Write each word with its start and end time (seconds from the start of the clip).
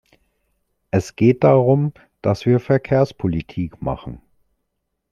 Es 0.89 1.15
geht 1.15 1.43
darum, 1.43 1.93
dass 2.23 2.47
wir 2.47 2.59
Verkehrspolitik 2.59 3.83
machen. 3.83 4.19